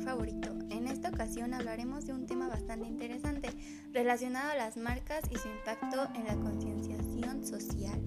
favorito. 0.00 0.50
En 0.70 0.88
esta 0.88 1.10
ocasión 1.10 1.54
hablaremos 1.54 2.06
de 2.06 2.12
un 2.12 2.26
tema 2.26 2.48
bastante 2.48 2.88
interesante 2.88 3.50
relacionado 3.92 4.50
a 4.50 4.56
las 4.56 4.76
marcas 4.76 5.22
y 5.30 5.36
su 5.36 5.48
impacto 5.48 6.08
en 6.14 6.24
la 6.24 6.34
concienciación 6.36 7.46
social. 7.46 8.00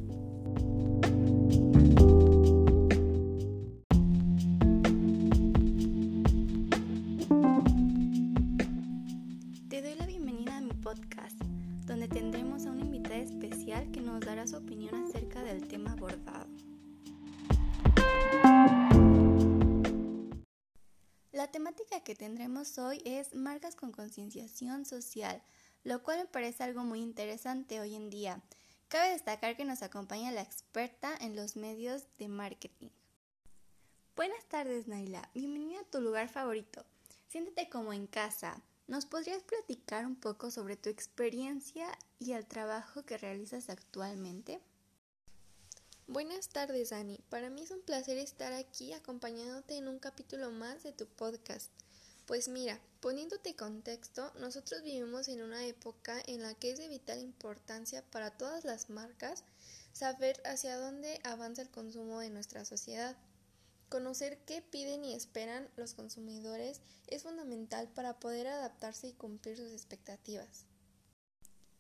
Te 9.70 9.82
doy 9.82 9.96
la 9.96 10.06
bienvenida 10.06 10.58
a 10.58 10.62
mi 10.62 10.74
podcast, 10.74 11.40
donde 11.86 12.08
tendremos 12.08 12.66
a 12.66 12.72
una 12.72 12.82
invitada 12.82 13.18
especial 13.18 13.92
que 13.92 14.02
nos 14.02 14.20
dará 14.22 14.48
su 14.48 14.58
opinión 14.58 14.96
acerca 15.04 15.44
del 15.44 15.68
tema 15.68 15.94
abordado. 15.94 16.48
Que 22.04 22.16
tendremos 22.16 22.78
hoy 22.78 23.02
es 23.06 23.34
marcas 23.34 23.76
con 23.76 23.92
concienciación 23.92 24.86
social, 24.86 25.42
lo 25.84 26.04
cual 26.04 26.20
me 26.20 26.26
parece 26.26 26.64
algo 26.64 26.84
muy 26.84 27.00
interesante 27.00 27.80
hoy 27.80 27.96
en 27.96 28.10
día. 28.10 28.42
Cabe 28.90 29.12
destacar 29.12 29.56
que 29.56 29.66
nos 29.66 29.82
acompaña 29.82 30.32
la 30.32 30.42
experta 30.42 31.16
en 31.20 31.36
los 31.36 31.56
medios 31.56 32.04
de 32.18 32.28
marketing. 32.28 32.90
Buenas 34.16 34.46
tardes, 34.46 34.88
Naila. 34.88 35.30
Bienvenida 35.34 35.80
a 35.80 35.86
tu 35.86 36.02
lugar 36.02 36.30
favorito. 36.30 36.86
Siéntete 37.30 37.70
como 37.70 37.94
en 37.94 38.06
casa. 38.06 38.62
¿Nos 38.88 39.06
podrías 39.06 39.42
platicar 39.44 40.06
un 40.06 40.16
poco 40.16 40.52
sobre 40.52 40.76
tu 40.76 40.90
experiencia 40.90 41.88
y 42.20 42.34
el 42.34 42.46
trabajo 42.46 43.04
que 43.04 43.18
realizas 43.18 43.70
actualmente? 43.70 44.60
Buenas 46.06 46.50
tardes, 46.50 46.92
Ani. 46.92 47.18
Para 47.30 47.50
mí 47.50 47.62
es 47.62 47.72
un 47.72 47.82
placer 47.82 48.18
estar 48.18 48.52
aquí 48.52 48.92
acompañándote 48.92 49.78
en 49.78 49.88
un 49.88 50.00
capítulo 50.00 50.52
más 50.52 50.84
de 50.84 50.92
tu 50.92 51.08
podcast. 51.08 51.72
Pues 52.26 52.48
mira, 52.48 52.80
poniéndote 53.02 53.56
contexto, 53.56 54.32
nosotros 54.40 54.82
vivimos 54.82 55.28
en 55.28 55.42
una 55.42 55.66
época 55.66 56.22
en 56.26 56.42
la 56.42 56.54
que 56.54 56.72
es 56.72 56.80
de 56.80 56.88
vital 56.88 57.22
importancia 57.22 58.02
para 58.12 58.32
todas 58.32 58.64
las 58.64 58.90
marcas 58.90 59.44
saber 59.92 60.42
hacia 60.46 60.78
dónde 60.78 61.20
avanza 61.24 61.62
el 61.62 61.70
consumo 61.70 62.20
de 62.20 62.30
nuestra 62.30 62.64
sociedad. 62.64 63.18
Conocer 63.90 64.40
qué 64.46 64.62
piden 64.62 65.04
y 65.04 65.14
esperan 65.14 65.70
los 65.76 65.94
consumidores 65.94 66.82
es 67.08 67.24
fundamental 67.24 67.90
para 67.90 68.20
poder 68.20 68.48
adaptarse 68.48 69.10
y 69.10 69.14
cumplir 69.14 69.58
sus 69.58 69.72
expectativas. 69.72 70.66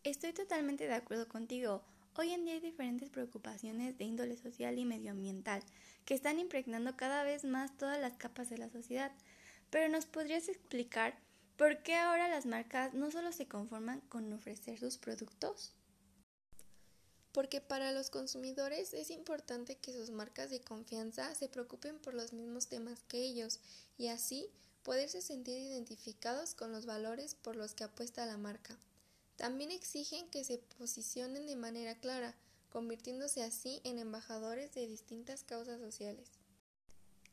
Estoy 0.03 0.33
totalmente 0.33 0.85
de 0.85 0.93
acuerdo 0.93 1.29
contigo. 1.29 1.81
Hoy 2.15 2.31
en 2.31 2.43
día 2.43 2.55
hay 2.55 2.59
diferentes 2.59 3.09
preocupaciones 3.09 3.97
de 3.97 4.03
índole 4.03 4.37
social 4.37 4.77
y 4.77 4.85
medioambiental 4.85 5.63
que 6.05 6.13
están 6.13 6.37
impregnando 6.37 6.95
cada 6.97 7.23
vez 7.23 7.45
más 7.45 7.75
todas 7.77 7.99
las 7.99 8.17
capas 8.17 8.49
de 8.49 8.57
la 8.57 8.69
sociedad. 8.69 9.11
Pero 9.73 9.89
¿nos 9.89 10.05
podrías 10.05 10.49
explicar 10.49 11.17
por 11.57 11.81
qué 11.81 11.95
ahora 11.95 12.27
las 12.27 12.45
marcas 12.45 12.93
no 12.93 13.09
solo 13.09 13.31
se 13.31 13.47
conforman 13.47 14.01
con 14.01 14.31
ofrecer 14.31 14.77
sus 14.79 14.99
productos? 14.99 15.73
Porque 17.31 17.59
para 17.59 17.91
los 17.91 18.11
consumidores 18.11 18.93
es 18.93 19.09
importante 19.09 19.79
que 19.79 19.91
sus 19.91 20.11
marcas 20.11 20.51
de 20.51 20.61
confianza 20.61 21.33
se 21.33 21.49
preocupen 21.49 21.97
por 21.97 22.13
los 22.13 22.33
mismos 22.33 22.67
temas 22.67 23.01
que 23.07 23.23
ellos 23.23 23.61
y 23.97 24.09
así 24.09 24.47
poderse 24.83 25.23
sentir 25.23 25.57
identificados 25.57 26.53
con 26.53 26.71
los 26.71 26.85
valores 26.85 27.33
por 27.33 27.55
los 27.55 27.73
que 27.73 27.85
apuesta 27.85 28.27
la 28.27 28.37
marca. 28.37 28.77
También 29.37 29.71
exigen 29.71 30.29
que 30.29 30.43
se 30.43 30.59
posicionen 30.59 31.47
de 31.47 31.55
manera 31.55 31.95
clara, 31.95 32.35
convirtiéndose 32.69 33.41
así 33.41 33.81
en 33.83 33.97
embajadores 33.97 34.71
de 34.75 34.85
distintas 34.85 35.43
causas 35.43 35.81
sociales. 35.81 36.42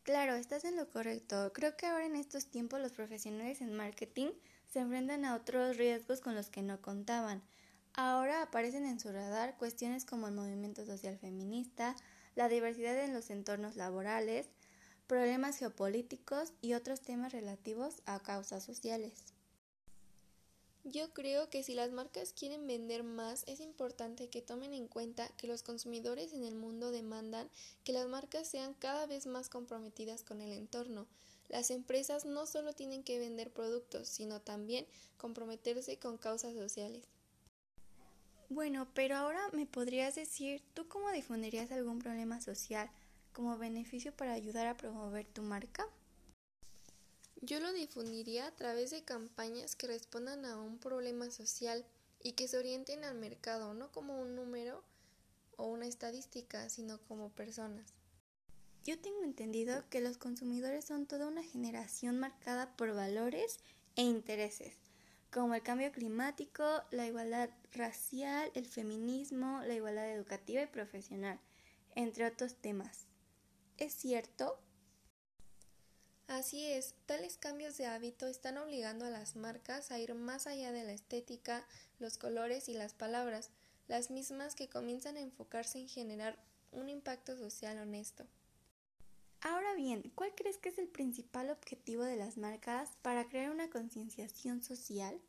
Claro, 0.02 0.34
estás 0.34 0.64
en 0.64 0.76
lo 0.76 0.90
correcto. 0.90 1.52
Creo 1.54 1.76
que 1.76 1.86
ahora 1.86 2.04
en 2.06 2.16
estos 2.16 2.46
tiempos 2.50 2.80
los 2.80 2.92
profesionales 2.92 3.60
en 3.62 3.72
marketing 3.74 4.28
se 4.66 4.80
enfrentan 4.80 5.24
a 5.24 5.34
otros 5.34 5.76
riesgos 5.78 6.20
con 6.20 6.34
los 6.34 6.50
que 6.50 6.62
no 6.62 6.80
contaban. 6.82 7.42
Ahora 7.94 8.42
aparecen 8.42 8.84
en 8.86 9.00
su 9.00 9.10
radar 9.10 9.56
cuestiones 9.56 10.04
como 10.04 10.28
el 10.28 10.34
movimiento 10.34 10.84
social 10.84 11.18
feminista, 11.18 11.96
la 12.34 12.48
diversidad 12.48 12.98
en 13.02 13.14
los 13.14 13.30
entornos 13.30 13.76
laborales, 13.76 14.48
problemas 15.06 15.58
geopolíticos 15.58 16.52
y 16.60 16.74
otros 16.74 17.00
temas 17.00 17.32
relativos 17.32 18.02
a 18.06 18.20
causas 18.20 18.64
sociales. 18.64 19.34
Yo 20.84 21.12
creo 21.12 21.50
que 21.50 21.62
si 21.62 21.74
las 21.74 21.90
marcas 21.90 22.32
quieren 22.32 22.66
vender 22.66 23.02
más, 23.02 23.44
es 23.46 23.60
importante 23.60 24.28
que 24.28 24.40
tomen 24.40 24.72
en 24.72 24.88
cuenta 24.88 25.28
que 25.36 25.46
los 25.46 25.62
consumidores 25.62 26.32
en 26.32 26.42
el 26.42 26.54
mundo 26.54 26.90
demandan 26.90 27.50
que 27.84 27.92
las 27.92 28.08
marcas 28.08 28.48
sean 28.48 28.72
cada 28.74 29.06
vez 29.06 29.26
más 29.26 29.50
comprometidas 29.50 30.24
con 30.24 30.40
el 30.40 30.52
entorno. 30.52 31.06
Las 31.50 31.70
empresas 31.70 32.24
no 32.24 32.46
solo 32.46 32.72
tienen 32.72 33.02
que 33.02 33.18
vender 33.18 33.50
productos, 33.52 34.08
sino 34.08 34.40
también 34.40 34.86
comprometerse 35.18 35.98
con 35.98 36.16
causas 36.16 36.54
sociales. 36.54 37.04
Bueno, 38.48 38.88
pero 38.94 39.16
ahora 39.16 39.50
me 39.52 39.66
podrías 39.66 40.14
decir, 40.14 40.62
¿tú 40.72 40.88
cómo 40.88 41.10
difundirías 41.10 41.70
algún 41.72 41.98
problema 41.98 42.40
social 42.40 42.90
como 43.34 43.58
beneficio 43.58 44.12
para 44.16 44.32
ayudar 44.32 44.66
a 44.66 44.76
promover 44.76 45.26
tu 45.26 45.42
marca? 45.42 45.86
Yo 47.42 47.58
lo 47.58 47.72
difundiría 47.72 48.46
a 48.46 48.54
través 48.54 48.90
de 48.90 49.02
campañas 49.02 49.74
que 49.74 49.86
respondan 49.86 50.44
a 50.44 50.58
un 50.58 50.78
problema 50.78 51.30
social 51.30 51.86
y 52.22 52.32
que 52.32 52.48
se 52.48 52.58
orienten 52.58 53.02
al 53.02 53.14
mercado, 53.14 53.72
no 53.72 53.90
como 53.92 54.20
un 54.20 54.34
número 54.34 54.84
o 55.56 55.66
una 55.66 55.86
estadística, 55.86 56.68
sino 56.68 57.00
como 57.02 57.30
personas. 57.30 57.94
Yo 58.84 58.98
tengo 58.98 59.22
entendido 59.24 59.84
que 59.88 60.00
los 60.00 60.18
consumidores 60.18 60.84
son 60.84 61.06
toda 61.06 61.28
una 61.28 61.42
generación 61.42 62.18
marcada 62.18 62.76
por 62.76 62.94
valores 62.94 63.58
e 63.96 64.02
intereses, 64.02 64.74
como 65.30 65.54
el 65.54 65.62
cambio 65.62 65.92
climático, 65.92 66.64
la 66.90 67.06
igualdad 67.06 67.50
racial, 67.72 68.50
el 68.54 68.66
feminismo, 68.66 69.62
la 69.66 69.74
igualdad 69.74 70.10
educativa 70.10 70.62
y 70.62 70.66
profesional, 70.66 71.40
entre 71.94 72.26
otros 72.26 72.56
temas. 72.56 73.06
¿Es 73.78 73.94
cierto? 73.94 74.58
Así 76.30 76.64
es, 76.64 76.94
tales 77.06 77.36
cambios 77.38 77.76
de 77.76 77.86
hábito 77.86 78.28
están 78.28 78.56
obligando 78.56 79.04
a 79.04 79.10
las 79.10 79.34
marcas 79.34 79.90
a 79.90 79.98
ir 79.98 80.14
más 80.14 80.46
allá 80.46 80.70
de 80.70 80.84
la 80.84 80.92
estética, 80.92 81.66
los 81.98 82.18
colores 82.18 82.68
y 82.68 82.72
las 82.72 82.94
palabras, 82.94 83.50
las 83.88 84.12
mismas 84.12 84.54
que 84.54 84.68
comienzan 84.68 85.16
a 85.16 85.22
enfocarse 85.22 85.80
en 85.80 85.88
generar 85.88 86.38
un 86.70 86.88
impacto 86.88 87.36
social 87.36 87.78
honesto. 87.78 88.28
Ahora 89.40 89.74
bien, 89.74 90.12
¿cuál 90.14 90.32
crees 90.36 90.58
que 90.58 90.68
es 90.68 90.78
el 90.78 90.86
principal 90.86 91.50
objetivo 91.50 92.04
de 92.04 92.14
las 92.14 92.36
marcas 92.36 92.90
para 93.02 93.28
crear 93.28 93.50
una 93.50 93.68
concienciación 93.68 94.62
social? 94.62 95.20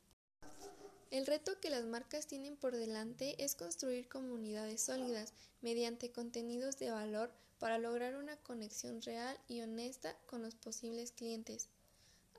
El 1.09 1.25
reto 1.25 1.59
que 1.59 1.71
las 1.71 1.85
marcas 1.85 2.27
tienen 2.27 2.57
por 2.57 2.75
delante 2.75 3.43
es 3.43 3.55
construir 3.55 4.07
comunidades 4.07 4.83
sólidas 4.83 5.33
mediante 5.61 6.11
contenidos 6.11 6.77
de 6.77 6.91
valor 6.91 7.33
para 7.61 7.77
lograr 7.77 8.15
una 8.15 8.35
conexión 8.37 9.03
real 9.03 9.37
y 9.47 9.61
honesta 9.61 10.15
con 10.25 10.41
los 10.41 10.55
posibles 10.55 11.11
clientes, 11.11 11.69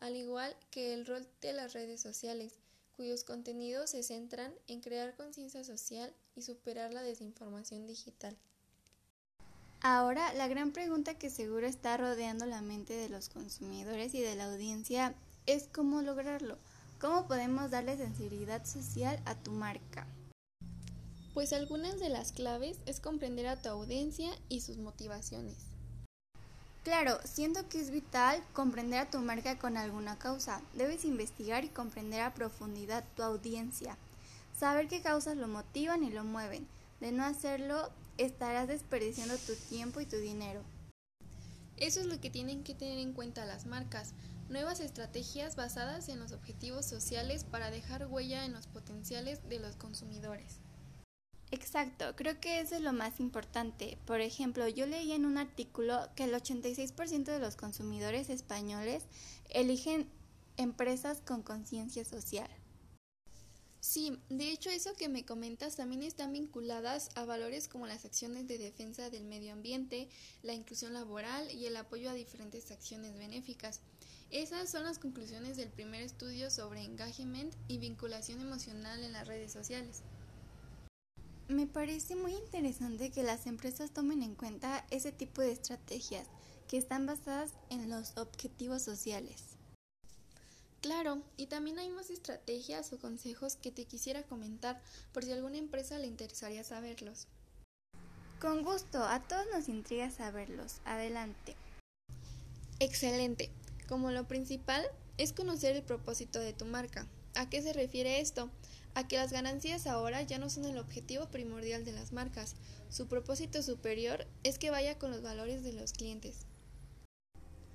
al 0.00 0.16
igual 0.16 0.52
que 0.72 0.94
el 0.94 1.06
rol 1.06 1.24
de 1.40 1.52
las 1.52 1.74
redes 1.74 2.00
sociales, 2.00 2.58
cuyos 2.96 3.22
contenidos 3.22 3.90
se 3.90 4.02
centran 4.02 4.52
en 4.66 4.80
crear 4.80 5.14
conciencia 5.14 5.62
social 5.62 6.12
y 6.34 6.42
superar 6.42 6.92
la 6.92 7.02
desinformación 7.02 7.86
digital. 7.86 8.36
Ahora, 9.80 10.34
la 10.34 10.48
gran 10.48 10.72
pregunta 10.72 11.14
que 11.14 11.30
seguro 11.30 11.68
está 11.68 11.96
rodeando 11.96 12.44
la 12.44 12.60
mente 12.60 12.94
de 12.94 13.08
los 13.08 13.28
consumidores 13.28 14.14
y 14.14 14.20
de 14.22 14.34
la 14.34 14.46
audiencia 14.46 15.14
es 15.46 15.68
cómo 15.72 16.02
lograrlo, 16.02 16.58
cómo 17.00 17.28
podemos 17.28 17.70
darle 17.70 17.96
sensibilidad 17.96 18.64
social 18.64 19.22
a 19.24 19.36
tu 19.36 19.52
marca. 19.52 20.04
Pues 21.34 21.54
algunas 21.54 21.98
de 21.98 22.10
las 22.10 22.30
claves 22.30 22.76
es 22.84 23.00
comprender 23.00 23.46
a 23.46 23.56
tu 23.56 23.70
audiencia 23.70 24.30
y 24.50 24.60
sus 24.60 24.76
motivaciones. 24.76 25.56
Claro, 26.84 27.18
siento 27.24 27.68
que 27.68 27.80
es 27.80 27.90
vital 27.90 28.42
comprender 28.52 28.98
a 28.98 29.10
tu 29.10 29.18
marca 29.20 29.58
con 29.58 29.76
alguna 29.76 30.18
causa. 30.18 30.60
Debes 30.74 31.04
investigar 31.04 31.64
y 31.64 31.68
comprender 31.68 32.20
a 32.20 32.34
profundidad 32.34 33.04
tu 33.16 33.22
audiencia. 33.22 33.96
Saber 34.58 34.88
qué 34.88 35.00
causas 35.00 35.36
lo 35.36 35.48
motivan 35.48 36.04
y 36.04 36.10
lo 36.10 36.24
mueven. 36.24 36.66
De 37.00 37.12
no 37.12 37.24
hacerlo, 37.24 37.88
estarás 38.18 38.68
desperdiciando 38.68 39.38
tu 39.38 39.54
tiempo 39.54 40.00
y 40.00 40.06
tu 40.06 40.16
dinero. 40.16 40.60
Eso 41.78 42.00
es 42.00 42.06
lo 42.06 42.20
que 42.20 42.30
tienen 42.30 42.62
que 42.62 42.74
tener 42.74 42.98
en 42.98 43.12
cuenta 43.12 43.46
las 43.46 43.64
marcas. 43.64 44.12
Nuevas 44.50 44.80
estrategias 44.80 45.56
basadas 45.56 46.08
en 46.08 46.20
los 46.20 46.32
objetivos 46.32 46.84
sociales 46.84 47.44
para 47.44 47.70
dejar 47.70 48.06
huella 48.06 48.44
en 48.44 48.52
los 48.52 48.66
potenciales 48.66 49.48
de 49.48 49.60
los 49.60 49.76
consumidores. 49.76 50.61
Exacto, 51.52 52.16
creo 52.16 52.40
que 52.40 52.60
eso 52.60 52.76
es 52.76 52.80
lo 52.80 52.94
más 52.94 53.20
importante. 53.20 53.98
Por 54.06 54.22
ejemplo, 54.22 54.66
yo 54.68 54.86
leí 54.86 55.12
en 55.12 55.26
un 55.26 55.36
artículo 55.36 56.08
que 56.16 56.24
el 56.24 56.32
86% 56.32 57.24
de 57.24 57.38
los 57.38 57.56
consumidores 57.56 58.30
españoles 58.30 59.04
eligen 59.50 60.08
empresas 60.56 61.20
con 61.20 61.42
conciencia 61.42 62.06
social. 62.06 62.48
Sí, 63.80 64.18
de 64.30 64.50
hecho 64.50 64.70
eso 64.70 64.94
que 64.94 65.10
me 65.10 65.26
comentas 65.26 65.76
también 65.76 66.02
están 66.02 66.32
vinculadas 66.32 67.10
a 67.16 67.26
valores 67.26 67.68
como 67.68 67.86
las 67.86 68.06
acciones 68.06 68.48
de 68.48 68.56
defensa 68.56 69.10
del 69.10 69.24
medio 69.24 69.52
ambiente, 69.52 70.08
la 70.42 70.54
inclusión 70.54 70.94
laboral 70.94 71.50
y 71.50 71.66
el 71.66 71.76
apoyo 71.76 72.08
a 72.08 72.14
diferentes 72.14 72.70
acciones 72.70 73.18
benéficas. 73.18 73.80
Esas 74.30 74.70
son 74.70 74.84
las 74.84 74.98
conclusiones 74.98 75.58
del 75.58 75.68
primer 75.68 76.00
estudio 76.00 76.50
sobre 76.50 76.82
engagement 76.82 77.54
y 77.68 77.76
vinculación 77.76 78.40
emocional 78.40 79.04
en 79.04 79.12
las 79.12 79.28
redes 79.28 79.52
sociales. 79.52 80.02
Me 81.52 81.66
parece 81.66 82.16
muy 82.16 82.32
interesante 82.32 83.10
que 83.10 83.22
las 83.22 83.46
empresas 83.46 83.90
tomen 83.90 84.22
en 84.22 84.34
cuenta 84.34 84.86
ese 84.90 85.12
tipo 85.12 85.42
de 85.42 85.52
estrategias 85.52 86.26
que 86.66 86.78
están 86.78 87.04
basadas 87.04 87.52
en 87.68 87.90
los 87.90 88.16
objetivos 88.16 88.80
sociales. 88.80 89.42
Claro, 90.80 91.20
y 91.36 91.48
también 91.48 91.78
hay 91.78 91.90
más 91.90 92.08
estrategias 92.08 92.90
o 92.94 92.98
consejos 92.98 93.56
que 93.56 93.70
te 93.70 93.84
quisiera 93.84 94.22
comentar 94.22 94.80
por 95.12 95.24
si 95.24 95.32
a 95.32 95.34
alguna 95.34 95.58
empresa 95.58 95.98
le 95.98 96.06
interesaría 96.06 96.64
saberlos. 96.64 97.28
Con 98.40 98.62
gusto, 98.62 99.04
a 99.04 99.20
todos 99.20 99.44
nos 99.52 99.68
intriga 99.68 100.10
saberlos. 100.10 100.80
Adelante. 100.86 101.54
Excelente. 102.78 103.50
Como 103.90 104.10
lo 104.10 104.26
principal 104.26 104.86
es 105.18 105.34
conocer 105.34 105.76
el 105.76 105.82
propósito 105.82 106.40
de 106.40 106.54
tu 106.54 106.64
marca. 106.64 107.06
¿A 107.34 107.50
qué 107.50 107.60
se 107.60 107.74
refiere 107.74 108.20
esto? 108.20 108.50
A 108.94 109.08
que 109.08 109.16
las 109.16 109.32
ganancias 109.32 109.86
ahora 109.86 110.22
ya 110.22 110.38
no 110.38 110.50
son 110.50 110.66
el 110.66 110.78
objetivo 110.78 111.26
primordial 111.26 111.84
de 111.84 111.92
las 111.92 112.12
marcas. 112.12 112.56
Su 112.90 113.06
propósito 113.06 113.62
superior 113.62 114.26
es 114.42 114.58
que 114.58 114.70
vaya 114.70 114.98
con 114.98 115.10
los 115.10 115.22
valores 115.22 115.64
de 115.64 115.72
los 115.72 115.92
clientes. 115.92 116.46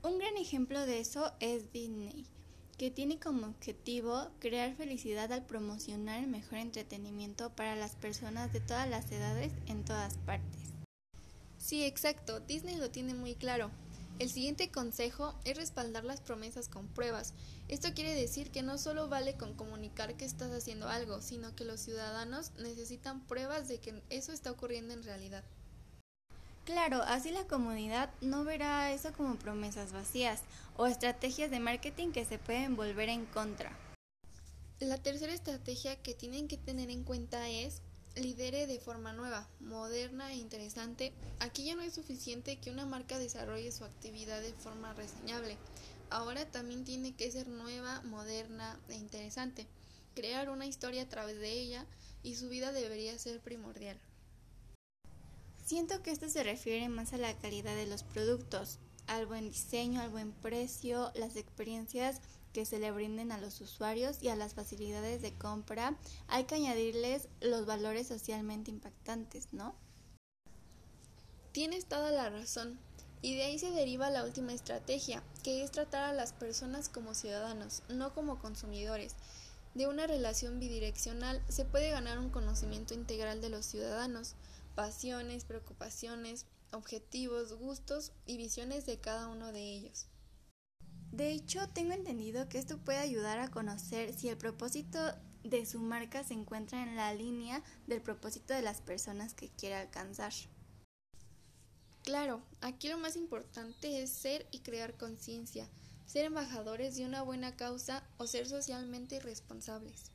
Un 0.03 0.19
gran 0.19 0.37
ejemplo 0.37 0.85
de 0.85 0.99
eso 0.99 1.33
es 1.39 1.71
Disney, 1.73 2.27
que 2.77 2.91
tiene 2.91 3.19
como 3.19 3.47
objetivo 3.47 4.29
crear 4.39 4.75
felicidad 4.75 5.31
al 5.33 5.45
promocionar 5.45 6.23
el 6.23 6.27
mejor 6.27 6.59
entretenimiento 6.59 7.49
para 7.49 7.75
las 7.75 7.95
personas 7.95 8.53
de 8.53 8.59
todas 8.59 8.87
las 8.87 9.11
edades 9.11 9.51
en 9.65 9.83
todas 9.83 10.17
partes. 10.19 10.61
Sí, 11.57 11.83
exacto, 11.83 12.39
Disney 12.41 12.75
lo 12.75 12.91
tiene 12.91 13.15
muy 13.15 13.33
claro. 13.33 13.71
El 14.19 14.31
siguiente 14.31 14.71
consejo 14.71 15.35
es 15.45 15.57
respaldar 15.57 16.03
las 16.03 16.21
promesas 16.21 16.69
con 16.69 16.87
pruebas. 16.87 17.35
Esto 17.67 17.93
quiere 17.93 18.15
decir 18.15 18.49
que 18.49 18.63
no 18.63 18.79
solo 18.79 19.07
vale 19.07 19.35
con 19.35 19.53
comunicar 19.53 20.15
que 20.15 20.25
estás 20.25 20.51
haciendo 20.51 20.89
algo, 20.89 21.21
sino 21.21 21.55
que 21.55 21.65
los 21.65 21.81
ciudadanos 21.81 22.51
necesitan 22.57 23.21
pruebas 23.27 23.67
de 23.67 23.79
que 23.79 24.01
eso 24.09 24.31
está 24.31 24.49
ocurriendo 24.49 24.95
en 24.95 25.03
realidad. 25.03 25.43
Claro, 26.65 27.03
así 27.03 27.29
la 27.29 27.45
comunidad 27.45 28.09
no 28.19 28.43
verá 28.43 28.91
eso 28.91 29.13
como 29.13 29.35
promesas 29.35 29.93
vacías 29.93 30.41
o 30.77 30.87
estrategias 30.87 31.51
de 31.51 31.59
marketing 31.59 32.11
que 32.11 32.25
se 32.25 32.39
pueden 32.39 32.75
volver 32.75 33.09
en 33.09 33.25
contra. 33.27 33.77
La 34.79 34.97
tercera 34.97 35.33
estrategia 35.33 35.95
que 36.01 36.15
tienen 36.15 36.47
que 36.47 36.57
tener 36.57 36.89
en 36.89 37.03
cuenta 37.03 37.49
es 37.49 37.83
lidere 38.19 38.67
de 38.67 38.79
forma 38.79 39.13
nueva, 39.13 39.47
moderna 39.59 40.31
e 40.31 40.37
interesante, 40.37 41.13
aquí 41.39 41.65
ya 41.65 41.75
no 41.75 41.81
es 41.81 41.93
suficiente 41.93 42.57
que 42.57 42.71
una 42.71 42.85
marca 42.85 43.19
desarrolle 43.19 43.71
su 43.71 43.83
actividad 43.83 44.41
de 44.41 44.53
forma 44.53 44.93
reseñable. 44.93 45.57
Ahora 46.09 46.49
también 46.49 46.83
tiene 46.83 47.15
que 47.15 47.31
ser 47.31 47.47
nueva, 47.47 48.01
moderna 48.03 48.79
e 48.89 48.95
interesante. 48.95 49.67
Crear 50.15 50.49
una 50.49 50.65
historia 50.65 51.03
a 51.03 51.09
través 51.09 51.39
de 51.39 51.51
ella 51.51 51.85
y 52.23 52.35
su 52.35 52.49
vida 52.49 52.71
debería 52.71 53.17
ser 53.17 53.41
primordial. 53.41 53.99
Siento 55.65 56.01
que 56.01 56.11
esto 56.11 56.29
se 56.29 56.43
refiere 56.43 56.87
más 56.87 57.13
a 57.13 57.17
la 57.17 57.37
calidad 57.37 57.75
de 57.75 57.87
los 57.87 58.03
productos, 58.03 58.79
al 59.05 59.25
buen 59.25 59.49
diseño, 59.49 60.01
al 60.01 60.09
buen 60.09 60.31
precio, 60.31 61.11
las 61.15 61.35
experiencias 61.35 62.21
que 62.57 62.65
se 62.65 62.79
le 62.79 62.91
brinden 62.91 63.31
a 63.31 63.37
los 63.37 63.61
usuarios 63.61 64.17
y 64.23 64.29
a 64.29 64.35
las 64.35 64.55
facilidades 64.55 65.21
de 65.21 65.31
compra, 65.31 65.95
hay 66.27 66.45
que 66.45 66.55
añadirles 66.55 67.27
los 67.39 67.67
valores 67.67 68.07
socialmente 68.07 68.71
impactantes, 68.71 69.49
¿no? 69.51 69.75
Tienes 71.51 71.85
toda 71.85 72.09
la 72.09 72.31
razón. 72.31 72.79
Y 73.21 73.35
de 73.35 73.43
ahí 73.43 73.59
se 73.59 73.69
deriva 73.69 74.09
la 74.09 74.23
última 74.23 74.53
estrategia, 74.53 75.21
que 75.43 75.63
es 75.63 75.69
tratar 75.69 76.05
a 76.05 76.13
las 76.13 76.33
personas 76.33 76.89
como 76.89 77.13
ciudadanos, 77.13 77.83
no 77.89 78.15
como 78.15 78.39
consumidores. 78.39 79.13
De 79.75 79.85
una 79.85 80.07
relación 80.07 80.59
bidireccional 80.59 81.43
se 81.49 81.63
puede 81.63 81.91
ganar 81.91 82.17
un 82.17 82.31
conocimiento 82.31 82.95
integral 82.95 83.39
de 83.39 83.49
los 83.49 83.67
ciudadanos, 83.67 84.33
pasiones, 84.73 85.45
preocupaciones, 85.45 86.47
objetivos, 86.71 87.53
gustos 87.53 88.13
y 88.25 88.37
visiones 88.37 88.87
de 88.87 88.97
cada 88.97 89.27
uno 89.27 89.51
de 89.51 89.61
ellos. 89.61 90.07
De 91.17 91.31
hecho, 91.31 91.67
tengo 91.69 91.93
entendido 91.93 92.47
que 92.47 92.59
esto 92.59 92.77
puede 92.77 92.99
ayudar 92.99 93.39
a 93.39 93.49
conocer 93.49 94.13
si 94.13 94.29
el 94.29 94.37
propósito 94.37 94.99
de 95.43 95.65
su 95.65 95.79
marca 95.79 96.23
se 96.23 96.35
encuentra 96.35 96.83
en 96.83 96.95
la 96.95 97.11
línea 97.15 97.63
del 97.87 98.03
propósito 98.03 98.53
de 98.53 98.61
las 98.61 98.81
personas 98.81 99.33
que 99.33 99.49
quiere 99.49 99.73
alcanzar. 99.73 100.31
Claro, 102.03 102.43
aquí 102.61 102.87
lo 102.87 102.99
más 102.99 103.15
importante 103.15 104.03
es 104.03 104.11
ser 104.11 104.45
y 104.51 104.59
crear 104.59 104.95
conciencia, 104.95 105.67
ser 106.05 106.25
embajadores 106.25 106.95
de 106.95 107.05
una 107.07 107.23
buena 107.23 107.55
causa 107.55 108.03
o 108.17 108.27
ser 108.27 108.45
socialmente 108.45 109.19
responsables. 109.19 110.11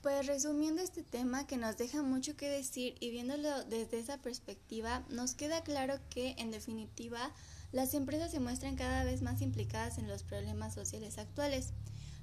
Pues 0.00 0.26
resumiendo 0.26 0.80
este 0.80 1.02
tema 1.02 1.46
que 1.46 1.58
nos 1.58 1.76
deja 1.76 2.02
mucho 2.02 2.34
que 2.34 2.48
decir 2.48 2.94
y 2.98 3.10
viéndolo 3.10 3.62
desde 3.64 3.98
esa 3.98 4.16
perspectiva, 4.22 5.04
nos 5.10 5.34
queda 5.34 5.62
claro 5.62 6.00
que, 6.08 6.34
en 6.38 6.50
definitiva, 6.50 7.34
las 7.72 7.94
empresas 7.94 8.30
se 8.30 8.40
muestran 8.40 8.76
cada 8.76 9.04
vez 9.04 9.22
más 9.22 9.42
implicadas 9.42 9.98
en 9.98 10.08
los 10.08 10.22
problemas 10.22 10.74
sociales 10.74 11.18
actuales. 11.18 11.72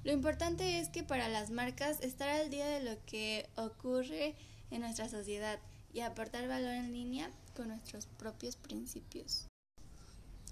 Lo 0.02 0.12
importante 0.12 0.80
es 0.80 0.88
que 0.88 1.02
para 1.02 1.28
las 1.28 1.50
marcas 1.50 2.00
estar 2.00 2.28
al 2.28 2.50
día 2.50 2.66
de 2.66 2.82
lo 2.82 2.96
que 3.06 3.48
ocurre 3.56 4.34
en 4.70 4.80
nuestra 4.80 5.08
sociedad 5.08 5.58
y 5.92 6.00
aportar 6.00 6.48
valor 6.48 6.72
en 6.72 6.92
línea 6.92 7.30
con 7.54 7.68
nuestros 7.68 8.06
propios 8.06 8.56
principios. 8.56 9.46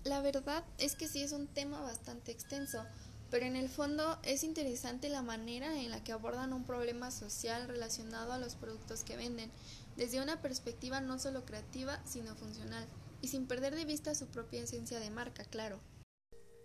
La 0.04 0.20
verdad 0.20 0.64
es 0.78 0.96
que 0.96 1.08
sí 1.08 1.22
es 1.22 1.32
un 1.32 1.48
tema 1.48 1.80
bastante 1.80 2.30
extenso, 2.30 2.84
pero 3.30 3.46
en 3.46 3.56
el 3.56 3.68
fondo 3.68 4.18
es 4.22 4.44
interesante 4.44 5.08
la 5.08 5.22
manera 5.22 5.80
en 5.80 5.90
la 5.90 6.04
que 6.04 6.12
abordan 6.12 6.52
un 6.52 6.64
problema 6.64 7.10
social 7.10 7.66
relacionado 7.66 8.32
a 8.32 8.38
los 8.38 8.54
productos 8.54 9.02
que 9.02 9.16
venden, 9.16 9.50
desde 9.96 10.22
una 10.22 10.40
perspectiva 10.40 11.00
no 11.00 11.18
solo 11.18 11.44
creativa, 11.44 12.00
sino 12.04 12.34
funcional 12.36 12.86
y 13.24 13.26
sin 13.26 13.46
perder 13.46 13.74
de 13.74 13.86
vista 13.86 14.14
su 14.14 14.26
propia 14.26 14.62
esencia 14.62 15.00
de 15.00 15.08
marca, 15.08 15.44
claro. 15.46 15.80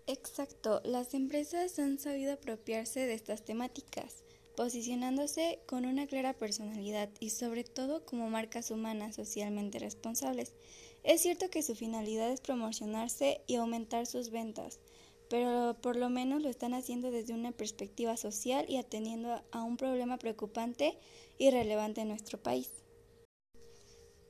Exacto, 0.08 0.82
las 0.84 1.14
empresas 1.14 1.80
han 1.80 1.98
sabido 1.98 2.34
apropiarse 2.34 3.00
de 3.06 3.14
estas 3.14 3.46
temáticas, 3.46 4.26
posicionándose 4.58 5.62
con 5.68 5.86
una 5.86 6.06
clara 6.06 6.34
personalidad 6.34 7.10
y 7.22 7.30
sobre 7.30 7.64
todo 7.64 8.06
como 8.06 8.30
marcas 8.30 8.72
humanas 8.72 9.16
socialmente 9.16 9.80
responsables. 9.80 10.52
Es 11.04 11.22
cierto 11.22 11.50
que 11.50 11.64
su 11.64 11.76
finalidad 11.76 12.30
es 12.30 12.42
promocionarse 12.42 13.42
y 13.48 13.56
aumentar 13.56 14.06
sus 14.06 14.30
ventas, 14.30 14.82
pero 15.30 15.78
por 15.82 15.96
lo 15.96 16.10
menos 16.10 16.42
lo 16.42 16.50
están 16.50 16.74
haciendo 16.74 17.10
desde 17.10 17.34
una 17.34 17.54
perspectiva 17.54 18.18
social 18.18 18.66
y 18.68 18.76
atendiendo 18.76 19.42
a 19.54 19.64
un 19.64 19.78
problema 19.78 20.18
preocupante 20.18 20.98
y 21.38 21.52
relevante 21.52 22.02
en 22.02 22.10
nuestro 22.10 22.38
país. 22.44 22.70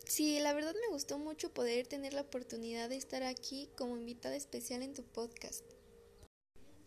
Sí, 0.09 0.39
la 0.39 0.53
verdad 0.53 0.73
me 0.73 0.91
gustó 0.91 1.19
mucho 1.19 1.53
poder 1.53 1.85
tener 1.85 2.13
la 2.13 2.21
oportunidad 2.21 2.89
de 2.89 2.95
estar 2.95 3.21
aquí 3.21 3.69
como 3.77 3.95
invitada 3.95 4.35
especial 4.35 4.81
en 4.81 4.95
tu 4.95 5.03
podcast. 5.03 5.63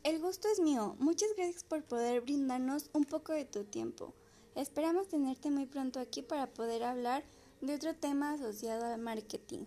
El 0.03 0.19
gusto 0.21 0.49
es 0.49 0.59
mío. 0.59 0.97
Muchas 0.99 1.29
gracias 1.37 1.63
por 1.63 1.85
poder 1.85 2.23
brindarnos 2.23 2.91
un 2.93 3.05
poco 3.05 3.33
de 3.33 3.45
tu 3.45 3.63
tiempo. 3.63 4.13
Esperamos 4.57 5.07
tenerte 5.07 5.53
muy 5.53 5.67
pronto 5.67 6.01
aquí 6.01 6.23
para 6.23 6.53
poder 6.53 6.83
hablar 6.83 7.23
de 7.61 7.77
otro 7.77 7.95
tema 7.95 8.33
asociado 8.33 8.87
al 8.87 9.01
marketing. 9.01 9.67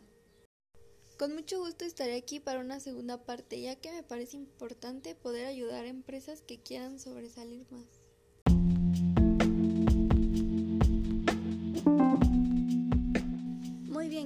Con 1.17 1.33
mucho 1.33 1.59
gusto 1.59 1.85
estaré 1.85 2.17
aquí 2.17 2.41
para 2.41 2.59
una 2.59 2.81
segunda 2.81 3.23
parte, 3.23 3.61
ya 3.61 3.77
que 3.77 3.89
me 3.89 4.03
parece 4.03 4.35
importante 4.35 5.15
poder 5.15 5.45
ayudar 5.45 5.85
a 5.85 5.87
empresas 5.87 6.41
que 6.41 6.59
quieran 6.59 6.99
sobresalir 6.99 7.65
más. 7.71 8.04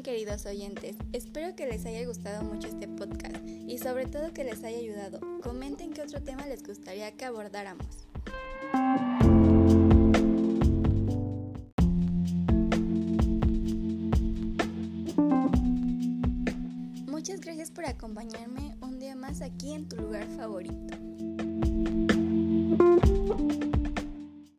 Queridos 0.04 0.46
oyentes, 0.46 0.96
espero 1.14 1.56
que 1.56 1.68
les 1.68 1.86
haya 1.86 2.06
gustado 2.06 2.44
mucho 2.44 2.68
este 2.68 2.88
podcast 2.88 3.38
y 3.46 3.78
sobre 3.78 4.06
todo 4.06 4.34
que 4.34 4.44
les 4.44 4.64
haya 4.64 4.78
ayudado. 4.78 5.20
Comenten 5.42 5.92
qué 5.94 6.02
otro 6.02 6.22
tema 6.22 6.46
les 6.46 6.64
gustaría 6.64 7.12
que 7.12 7.26
abordáramos. 7.26 7.86
Muchas 17.08 17.42
gracias 17.42 17.72
por 17.72 17.86
acompañarme 17.86 18.76
un 18.82 19.00
día 19.00 19.16
más 19.16 19.42
aquí 19.42 19.74
en 19.74 19.90
tu 19.90 19.98
lugar 19.98 20.28
favorito. 20.38 20.96